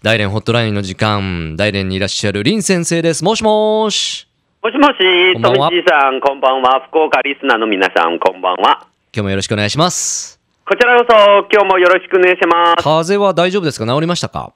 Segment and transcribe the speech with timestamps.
[0.00, 3.24] 大連ホットラインの時間、大連にいらっしゃる林先生です。
[3.24, 4.28] もしもーし。
[4.62, 6.86] もしもし、こんばんはとみちさん、こんばんは。
[6.86, 8.86] 福岡リスナーの皆さん、こんばんは。
[9.12, 10.38] 今日もよろしくお願いします。
[10.64, 12.84] こちらこそ、今日もよろしくお願いします。
[12.84, 13.92] 風邪は大丈夫ですか？
[13.92, 14.52] 治りましたか？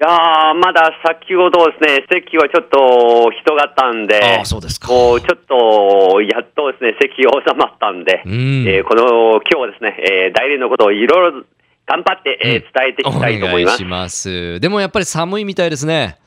[0.00, 8.32] いやー、まだ先ほどですね、席はちょっと人があったんで、ああそうですかもうちょっと、やっとですね、席収まったんで、うん
[8.68, 11.44] えーこの、今日はですね、えー代理のことをいろいろ
[11.88, 13.74] 頑張って、えーうん伝えていきたいと思います。
[13.74, 14.60] お願いします。
[14.60, 16.18] でもやっぱり寒いみたいですね。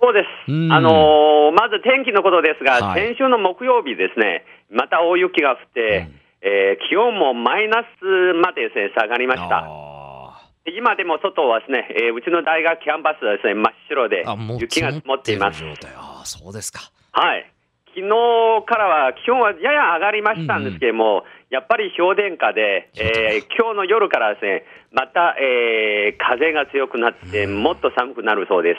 [0.00, 0.50] そうです。
[0.50, 6.08] うんあのーまず天気のことですが、はい先週の木曜日ですね、また大雪が降って、
[6.42, 9.64] えー気温もマイナスまでですね、下がりました。
[9.64, 14.24] あ今でも外はですね、えーうちの大学キャンパスはですね、真っ白で
[14.58, 15.62] 雪が積もっています。
[15.96, 16.80] あ、そうですか。
[17.12, 17.53] はい。
[17.94, 18.08] 昨日
[18.66, 28.78] からは気温はやや上がりましたんですけれども、やっぱり氷点下で、えー今日の夜からですね、また、えー風が強くなって、もっと寒くなるそうです。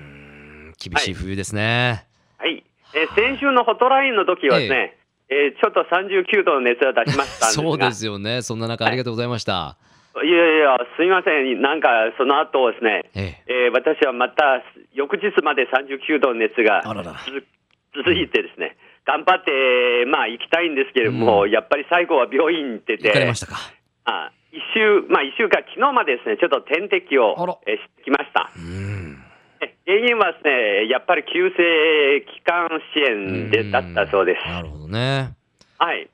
[0.00, 0.74] うん。
[0.78, 2.06] 厳しい冬ですね。
[2.38, 2.64] はい。
[2.94, 4.96] えー先週のホットラインの時はですね、
[5.28, 8.42] えーちょっと39度の熱を出しましたんですが、そうですよね。
[8.42, 9.76] そんな中ありがとうございました。
[10.24, 10.26] い。
[10.26, 11.88] やいや、すみません、なんか
[12.18, 13.66] その後ですね、ええ。
[13.66, 14.60] えー私はまた
[14.92, 17.14] 翌日まで39度の熱があらら。
[17.24, 17.46] 続
[17.94, 23.56] 続いてですね、頑張って、まあ行きたいんですけれども、やっぱり最後は病院に行ってて、行かれましたか？
[24.04, 28.50] あ一週、まあ一週間、昨日までですね、ちょっと点滴を、えーしてきました。
[28.56, 29.22] うん。
[29.62, 34.48] え原因はですね、やっぱり急性気管支炎でだったそうです。
[34.48, 35.30] なるほどね。
[35.78, 36.08] はい。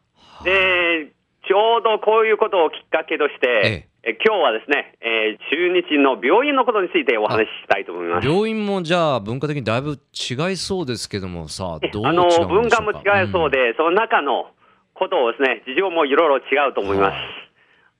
[0.45, 1.13] で、
[1.47, 8.27] ちょうどこういうことをきっかけとして、え今日はですね、えー中日の病院のことについてお話ししたいと思います。
[8.29, 12.55] 病院もじゃあ文化的にだいぶ違いそうですけどもさ、どう違あうんでしょうか？
[12.55, 14.51] の文化も違いそうで、その中の
[14.95, 17.15] ことをですね、事情もいろいろ違うと思います。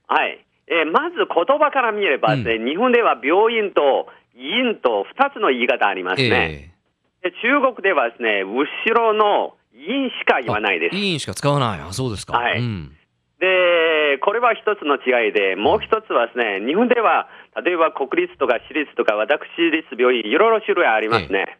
[0.07, 0.39] はい。
[0.69, 1.27] えーまず言
[1.59, 6.73] 葉から見ればですね、日本では病院と医院と2つの言い方ありますね。
[7.23, 10.99] えで中国ではですね、後ろの医院しかえ言わないですあ。
[10.99, 11.81] いいんしか使わない。
[11.81, 12.37] あ、そうですか。
[12.39, 12.93] はいうん。
[13.41, 13.47] で、
[14.19, 17.29] これは一つの違いで、もう一つはですね、日本では、
[17.65, 19.39] 例えば国立とか私立とか、私
[19.71, 21.59] 立病院、いろいろ種類ありますね。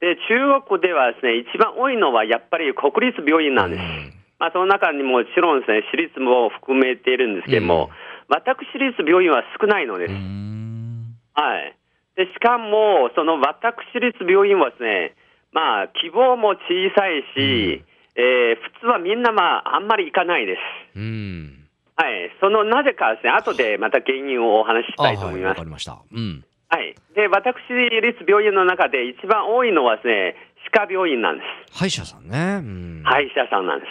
[0.00, 3.80] で、中国ではですね、一番多いのはやっぱり国立病院なんです。
[3.80, 7.90] うんまあ、その中にもちろんですね、私立も含めているんですけども、
[8.28, 10.12] 私立病院は少ないのです。
[10.12, 11.74] うーんはい。
[12.14, 15.14] で、しかも、その私立病院はですね、
[15.52, 17.82] まあ、希望も小さいし、
[18.14, 20.98] えー普通はみんなまあ、あんまり行かないです。
[20.98, 21.57] うん。
[21.98, 25.50] はい、そのなぜかですね、後でまた原因をお話ししあ、たいとはい、思います。
[25.50, 25.98] わかりました。
[26.12, 26.44] うん。
[26.70, 30.36] はい、で、私立病院の中で一番多いのはですね、
[30.70, 31.78] 歯科病院なんです。
[31.78, 32.62] 歯医者さんね。
[32.62, 33.02] うん。
[33.04, 33.90] 歯医者さんなんです。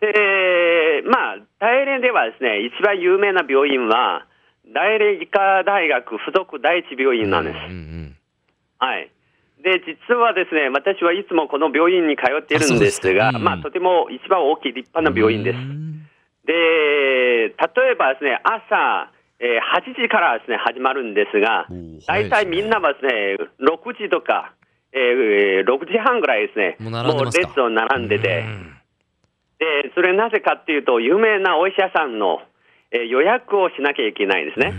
[0.00, 4.26] で、まあ、大連ではですね、一番有名な病院は、
[4.74, 7.54] 大連医科大学附属第一病院なんです。
[7.54, 8.16] うんうん
[8.80, 9.12] はい。
[9.62, 15.60] で、実はですね、私はいつもこの病院に通っているんですが、すかうんまあ、とても一番大きい立派な病院ですう。
[17.48, 21.66] んで、例えばですね、朝、えー8時からですね、始まるんですが
[22.06, 24.52] 大体みんなはですね、6時とか、
[24.92, 28.76] えー6時半ぐらいですね、もう列を並んでて、うん
[29.60, 32.40] で、それなぜかっていうと、有名なお医者さんの、
[32.90, 34.72] えー予約をしなきゃいけないんですね。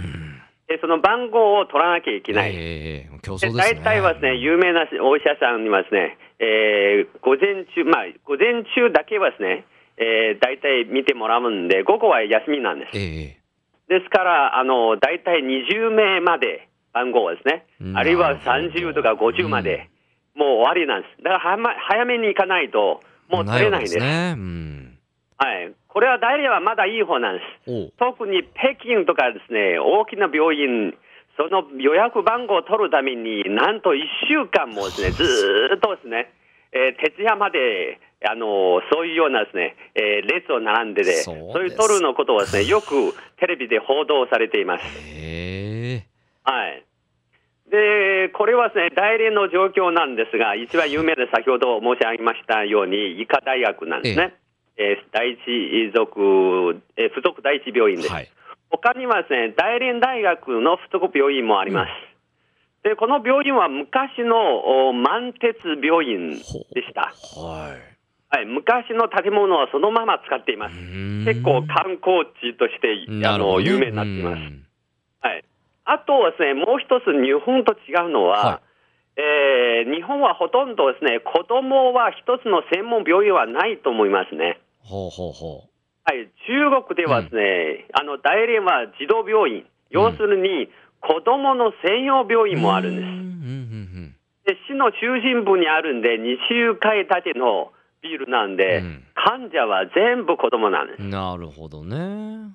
[0.67, 2.51] で、その番号を取らなきゃいけない。
[2.55, 3.81] ええ競争でですね。
[3.81, 9.65] 大体はですね、有名なお医者さんにはですね、えー午前中、まあ、午前中だけはですね、
[9.97, 12.97] えー大体見てもらうんで、午後は休みなんです。
[12.97, 13.41] ええ
[13.87, 19.89] ですから、あの、大体20名まで番号はですねう、んあるいはなるほど30とか50まで、
[20.33, 21.23] もう終わりなんです。
[21.23, 23.95] だからはま早めに行かないと、もう取れないんです。
[23.97, 24.33] わけね。
[24.37, 24.97] うん。
[25.37, 25.73] はい。
[25.89, 27.91] これは大連はまだいい方なんです。
[27.97, 30.95] 特に北京とかですね、大きな病院、
[31.35, 33.99] その予約番号を取るために、なんと1
[34.29, 36.31] 週間もですね、ずーっとですね、
[36.71, 44.85] えー徹夜まで、あのーそういうようなですね、えー列を並んでで、そそういう取るのことをですね、よくテレビで報道されています。
[45.15, 46.05] ええ
[46.43, 46.83] はい。
[47.69, 54.35] で、これはですね、大連の状況なんですが、一番有名で先ほど申し上げましたように、医科大学なんですね。
[54.77, 58.11] えー第一属、えー附属第一病院です。
[58.11, 58.29] はい。
[58.69, 61.89] 他にはですね、大連大学の附属病院もあります。
[62.83, 67.13] で、この病院は昔のお満鉄病院でした。
[67.39, 67.91] はい。
[68.31, 70.75] はい、昔の建物はそのまま使っています。
[71.27, 74.41] 結構観光地としてあの、有名になっています。
[75.19, 75.43] はい。
[75.83, 78.61] あとはですね、もう一つ日本と違うのは、は
[79.17, 84.61] えー日本はほとんどですね、子供は一つの専門病院はないと思いますね。
[84.79, 85.67] ほうほうほ
[86.05, 90.69] はい、中国ではですね、あの大連は児童病院、要するに
[91.01, 93.05] 子供の専用病院もあるんです。
[93.05, 93.11] うん。
[93.11, 100.99] うんで市の中心部にあるんで、20階建てのビルなんで、うん患者は全部子供なんです。
[100.99, 101.95] うんなるほどね。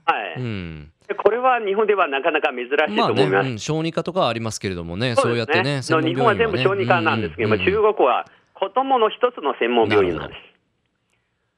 [0.04, 0.92] はい、うん。
[1.06, 3.48] でこれは日本ではなかなか珍しいまあね、と思います。
[3.50, 10.40] うん小児科とかはありますけれどもね、そうですやってね、専門日本は全部小児科なんですけども、うんうんうん中国は子供の一つの専門病院なんです。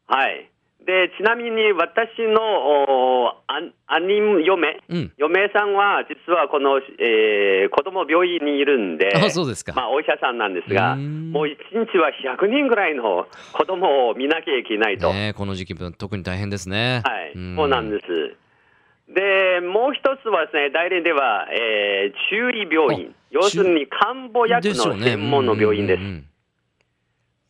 [0.09, 0.51] はい。
[0.89, 5.13] で、ちなみに私のお兄兄嫁、うん。
[5.19, 9.75] 嫁さんは実はこの、えー、子供病院にいるんで、あ、そうですか。
[9.77, 15.13] まあ、お医者さんなんですが、うんもう一日は100人ぐらいの子供を見なきゃいけないと。
[15.13, 17.03] ねこの時期、特に大変ですね。
[17.05, 18.05] はい、そうなんです。
[19.13, 26.03] で、もう一つはですね、大連では、えー、中医病院、要するに漢方薬の専門の病院です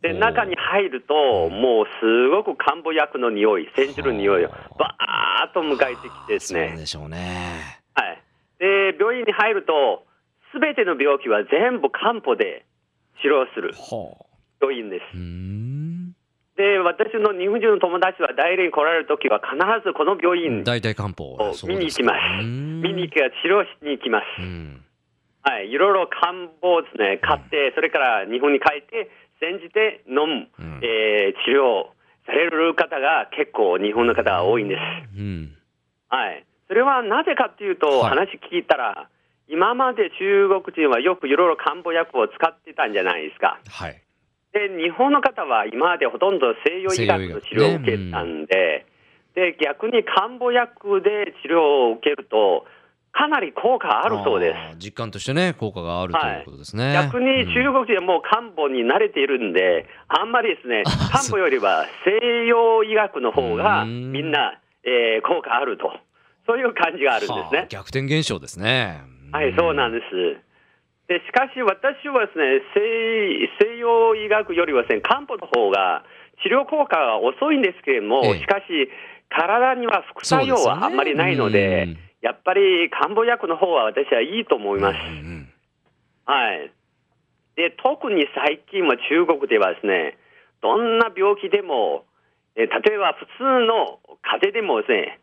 [0.02, 6.76] で、中に入ると、もうすごく漢方薬の匂い、煎じる匂いをはあバーッと迎えてきてですそうね。
[6.76, 7.80] でしょうね。
[7.94, 8.22] はい。
[8.58, 10.04] で、病院に入ると、
[10.52, 12.64] すべての病気は全部漢方で
[13.22, 14.24] 治療するはあ。
[14.60, 15.18] 病院です。
[16.58, 19.54] で、私の日本人の友達は大連に来られるときは必
[19.86, 21.34] ずこの病院大体漢方。
[21.34, 22.44] を見に行きます。
[22.44, 24.42] 見に行き治療しに行きます。
[24.42, 24.84] うん。
[25.42, 29.08] はい、いろいろ漢方をですね、買って、それから日本に帰って、
[29.40, 31.94] 煎じて飲む、うんえー治療
[32.26, 35.18] される方が結構日本の方が多いんです。
[35.18, 35.56] うん。
[36.08, 36.44] はい。
[36.68, 39.08] それはなぜかっていうと、はい話聞いたら、
[39.48, 43.58] 今まで中国人はよくいろいろ漢方薬を使ってたんじゃないですか。
[43.66, 44.02] はい。
[44.52, 48.84] で、日本の方は今までほとんど西洋医学の治療を受けたんで、
[49.34, 52.66] で、逆に漢方薬で治療を受けると、
[53.12, 54.76] かなり効果あるそうです。
[54.78, 56.92] 実感としてね、効果があるということですね。
[56.92, 65.92] 逆に中国人はもう漢方に慣れているんで、あんまりですね、漢方よりは西洋医学の方がうんみんな、えー効果あると、
[66.46, 67.66] そういう感じがあるんですはあね。
[67.68, 69.02] 逆転現象ですね。
[69.32, 70.48] はい、そうなんでです。
[71.08, 76.04] でしかし私はですね西、西洋医学よりはですね、漢方の方が
[76.42, 78.64] 治療効果が遅いんですけれども、ええしかし、
[79.28, 84.96] 体には副作用はあんまりないので、うんやっぱり漢方薬の方は私はいいと思います。
[84.96, 85.48] うんうん
[86.28, 86.70] はい。
[87.56, 90.18] で、特に最近は中国ではですね、
[90.60, 92.04] どんな病気でも、
[92.54, 95.20] えー例えば普通の風邪でもですね、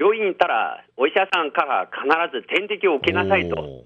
[0.00, 3.84] 病院に行ったら、お医者さんから必ず点滴を受けなさいとお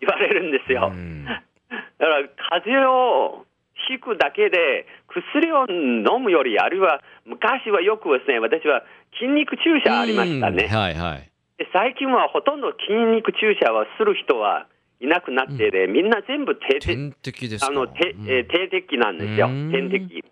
[0.00, 0.90] 言われるんですよ。
[0.92, 1.42] うん だか
[1.98, 2.28] ら、
[2.60, 3.44] 風邪を
[3.88, 8.82] ひくだけで、薬を飲むより、あるいは昔はよくですね、私は
[9.18, 10.76] 筋肉注射ありましたねうん。
[10.76, 11.30] はいはい。
[11.58, 14.66] で最近はほとんど筋肉注射はする人は
[15.00, 17.68] いなくなってで、みんな全部点滴ですか？
[17.68, 18.28] あの、てうん。
[18.28, 19.46] えー点滴なんですよ。
[19.46, 20.24] うん、点滴。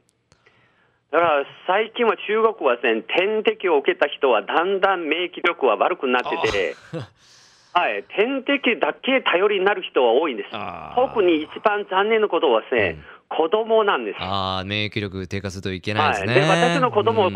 [1.13, 6.75] だから最近は中国はですね、点滴を受けた人はだんだん免疫力は悪くなってて、
[7.75, 10.51] はい、点滴だけ頼りになる人は多いんです。
[10.97, 12.99] 特に一番残念なことはですね、
[13.29, 14.17] 子供なんです。
[14.21, 16.35] ああ、免疫力低下するといけないはい、ですね。
[16.35, 17.33] で私の子供、うん。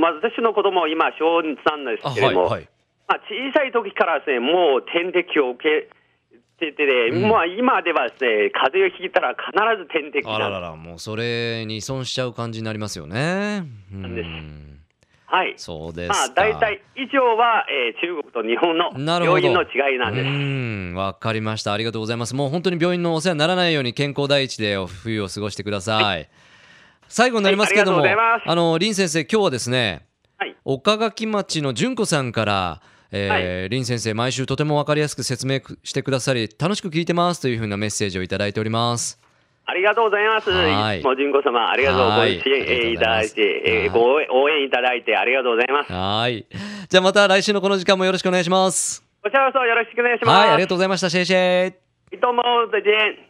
[0.00, 2.68] まあ、私の子供は今、小3なんですあけれども、はいはい。
[3.10, 5.90] まあ、小さい時からですね、もう点滴を受け
[6.60, 9.50] てて、うんまあ今ではですね、風邪をひいたら必
[9.82, 10.22] ず点滴。
[10.28, 13.64] あららら、もうそれに依存しちゃう感じになりますよね。
[13.92, 14.28] うんなんです
[15.26, 15.54] はい。
[15.56, 16.14] そうですか。
[16.14, 20.26] まあ大体以上は、えー中国と日本のなるほど病院の違いなんです。
[20.28, 21.72] うん、わかりました。
[21.72, 22.36] ありがとうございます。
[22.36, 26.28] もう本当に病院のお世話にならないように健康第一で冬を過ごしてください。
[27.08, 30.06] 最後になりますけれども、はいああの林先生、今日はですね、
[30.38, 30.56] はい。
[30.64, 39.18] 岡垣町の純子さんから、えー林先生、毎週とても分かりやすく説明してくださり、楽しく聞いてますというふうなメッセージをいただいております。
[39.66, 40.50] ありがとうございます。
[40.50, 45.92] はいも純子様、ありがとうごはい支援えーいただいて、えーご応援いただいてありがとうございます。
[45.92, 46.46] はい。
[46.88, 49.02] じゃあまた来週のこの時間もよろしくお願いします。
[49.22, 50.38] こちらこそよろしくお願いします。
[50.38, 51.10] はい、ありがとうございました。
[51.10, 52.18] シェイシェイ。
[52.20, 53.29] どうも、再见。